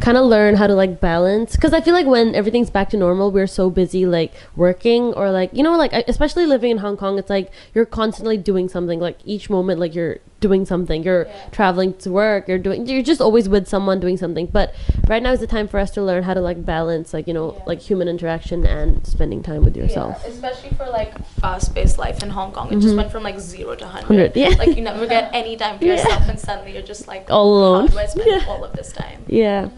[0.00, 1.56] kind of learn how to like balance.
[1.56, 5.30] Because I feel like when everything's back to normal, we're so busy like working or
[5.30, 9.00] like you know like especially living in Hong Kong, it's like you're constantly doing something.
[9.00, 11.02] Like each moment, like you're doing something.
[11.02, 11.32] You're Yeah.
[11.50, 12.46] traveling to work.
[12.46, 12.86] You're doing.
[12.86, 14.46] You're just always with someone doing something.
[14.46, 14.74] But
[15.08, 17.34] right now is the time for us to learn how to like balance like you
[17.34, 17.62] know Yeah.
[17.66, 20.20] like human interaction and spending time with yourself.
[20.22, 22.68] Yeah, especially for like fast-paced life in Hong Kong.
[22.72, 22.98] It just Mhm.
[22.98, 23.86] went from like zero to
[24.16, 24.36] hundred.
[24.36, 24.48] yeah.
[24.58, 25.92] Like you never get any time to Yeah.
[25.94, 27.88] yourself, and suddenly you're just like All alone.
[27.88, 28.44] How do I spend Yeah.
[28.48, 29.24] all of this time?
[29.26, 29.68] Yeah.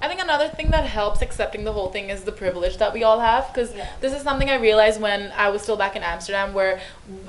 [0.00, 3.02] I think another thing that helps accepting the whole thing is the privilege that we
[3.02, 3.48] all have.
[3.52, 3.86] Because Yeah.
[4.00, 6.80] this is something I realized when I was still back in Amsterdam, where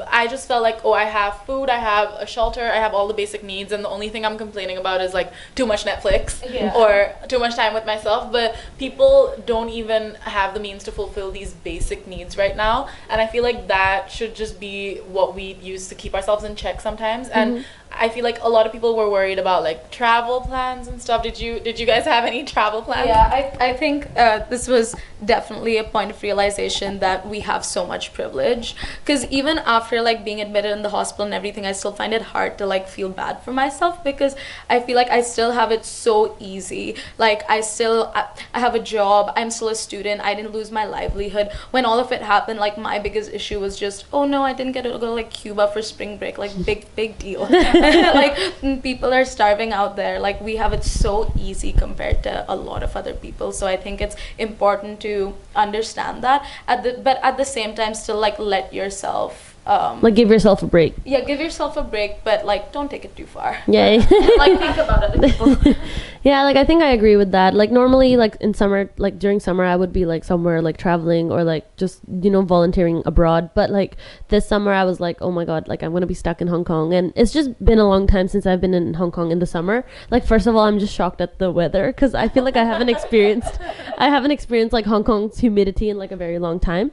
[0.08, 3.08] I just felt like, oh, I have food, I have a shelter, I have all
[3.08, 6.44] the basic needs, and the only thing I'm complaining about is like too much Netflix
[6.48, 6.74] Yeah.
[6.76, 8.32] or too much time with myself.
[8.32, 13.20] But people don't even have the means to fulfill these basic needs right now, and
[13.20, 16.82] I feel like that should just be what we use to keep ourselves in check
[16.82, 17.30] sometimes.
[17.30, 17.64] And mm-hmm.
[18.00, 21.22] I feel like a lot of people were worried about like travel plans and stuff.
[21.22, 23.08] Did you did you guys have any travel plans?
[23.08, 27.66] Yeah, I, I think uh, this was definitely a point of realization that we have
[27.66, 28.76] so much privilege.
[29.02, 32.22] Because even after like being admitted in the hospital and everything, I still find it
[32.22, 34.36] hard to like feel bad for myself because
[34.70, 36.96] I feel like I still have it so easy.
[37.18, 39.34] Like I still I, have a job.
[39.36, 40.22] I'm still a student.
[40.22, 41.52] I didn't lose my livelihood.
[41.72, 44.72] When all of it happened, like my biggest issue was just, oh no, I didn't
[44.72, 46.38] get to go like Cuba for spring break.
[46.38, 47.48] Like big big deal.
[48.16, 50.20] like people are starving out there.
[50.20, 53.52] Like we have it so easy compared to a lot of other people.
[53.52, 56.46] So I think it's important to understand that.
[56.68, 59.49] At the but at the same time, still like let yourself.
[59.70, 60.96] Um, Like give yourself a break.
[61.06, 63.58] yeah, give yourself a break, but like don't take it too far.
[63.68, 64.02] Yeah.
[64.44, 65.56] like think about other people.
[66.24, 67.54] yeah, like I think I agree with that.
[67.54, 71.32] Like normally like in summer like during summer I would be like somewhere like traveling
[71.32, 73.96] or like just you know volunteering abroad, but like
[74.30, 76.48] this summer I was like, "Oh my god, like I'm going to be stuck in
[76.48, 79.30] Hong Kong." And it's just been a long time since I've been in Hong Kong
[79.32, 79.86] in the summer.
[80.10, 82.66] Like first of all, I'm just shocked at the weather cuz I feel like I
[82.66, 83.60] haven't experienced
[84.00, 86.90] I haven't experienced like Hong Kong's humidity in like a very long time.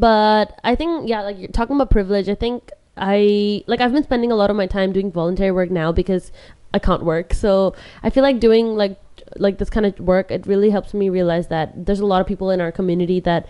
[0.00, 4.02] But I think yeah, like you're talking about privilege, I think I like I've been
[4.02, 6.32] spending a lot of my time doing voluntary work now because
[6.72, 7.34] I can't work.
[7.34, 8.98] So I feel like doing like
[9.36, 12.26] like this kind of work it really helps me realize that there's a lot of
[12.26, 13.46] people in our community that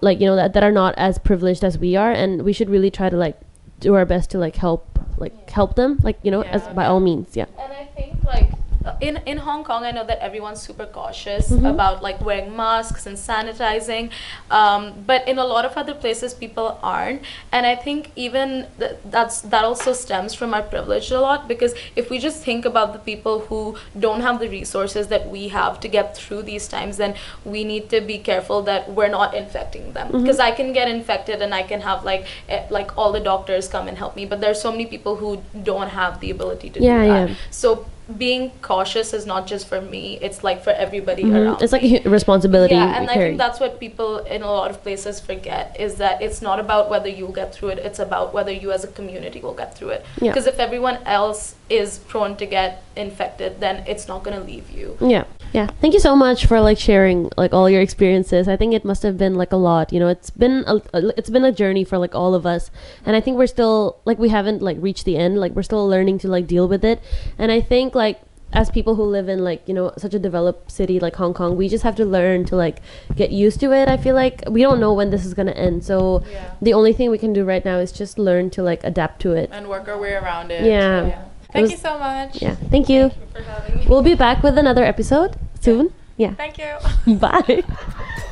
[0.00, 2.12] like you know that, that are not as privileged as we are.
[2.12, 3.40] And we should really try to like
[3.80, 7.00] do our best to like help like help them like you know as by all
[7.00, 7.46] means yeah.
[7.58, 8.52] And I think like
[9.00, 11.68] in in Hong Kong, I know that everyone's super cautious Mhm.
[11.70, 14.10] about like wearing masks and sanitizing,
[14.50, 17.22] um, but in a lot of other places, people aren't.
[17.52, 21.74] And I think even th- that's that also stems from our privilege a lot because
[21.96, 25.78] if we just think about the people who don't have the resources that we have
[25.80, 27.14] to get through these times, then
[27.44, 30.22] we need to be careful that we're not infecting them Mhm.
[30.22, 33.68] because I can get infected and I can have like eh, like all the doctors
[33.68, 35.30] come and help me, but there's so many people who
[35.70, 37.28] don't have the ability to Yeah, do that.
[37.30, 37.34] yeah.
[37.50, 37.84] So
[38.18, 41.36] being cautious is not just for me; it's like for everybody Mhm.
[41.36, 41.62] around.
[41.62, 43.28] it's like a responsibility Yeah, and I carry.
[43.30, 46.90] think that's what people in a lot of places forget is that it's not about
[46.90, 49.90] whether you'll get through it; it's about whether you as a community will get through
[49.90, 50.04] it.
[50.20, 50.30] Yeah.
[50.32, 54.96] Because if everyone else is prone to get infected, then it's not gonna leave you.
[55.00, 58.72] yeah yeah thank you so much for like sharing like all your experiences i think
[58.74, 60.76] it must have been like a lot you know it's been a,
[61.18, 62.70] it's been a journey for like all of us
[63.04, 65.86] and i think we're still like we haven't like reached the end like we're still
[65.86, 67.00] learning to like deal with it
[67.38, 68.20] and i think like
[68.54, 71.56] as people who live in like you know such a developed city like hong kong
[71.56, 72.80] we just have to learn to like
[73.16, 75.56] get used to it i feel like we don't know when this is going to
[75.56, 76.52] end so Yeah.
[76.60, 79.32] the only thing we can do right now is just learn to like adapt to
[79.32, 80.64] it and work our way around it.
[80.64, 81.24] Yeah.
[81.52, 82.40] Thank was- you so much.
[82.42, 83.86] yeah thank you For having me.
[83.88, 87.14] we'll be back with another episode soon yeah Thank you.
[87.24, 87.62] bye